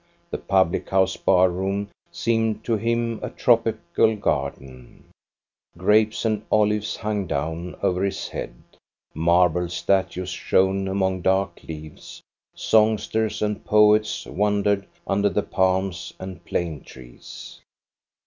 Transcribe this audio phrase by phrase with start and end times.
[0.31, 5.03] The public house bar room seemed to him a tropical garden:
[5.77, 8.55] grapes and olives hung down over his head,
[9.13, 12.23] marble statues 4 INTRODUCTION shone among dark leaves,
[12.55, 17.59] songsters and poets wan dered under the palms and plane trees.